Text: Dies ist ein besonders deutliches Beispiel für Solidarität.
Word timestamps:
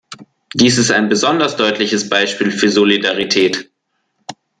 Dies 0.55 0.79
ist 0.79 0.89
ein 0.89 1.09
besonders 1.09 1.57
deutliches 1.57 2.09
Beispiel 2.09 2.49
für 2.49 2.71
Solidarität. 2.71 3.69